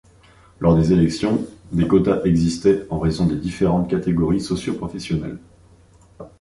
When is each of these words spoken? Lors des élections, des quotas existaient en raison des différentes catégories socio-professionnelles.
Lors 0.59 0.75
des 0.75 0.93
élections, 0.93 1.45
des 1.71 1.87
quotas 1.87 2.23
existaient 2.23 2.87
en 2.89 2.97
raison 2.97 3.27
des 3.27 3.35
différentes 3.35 3.87
catégories 3.87 4.41
socio-professionnelles. 4.41 5.37